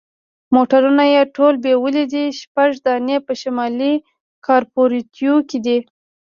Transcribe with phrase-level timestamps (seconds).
[0.55, 3.93] موټرونه یې ټول بیولي دي، شپږ دانې په شمالي
[4.45, 5.77] کارپوریتو کې دي.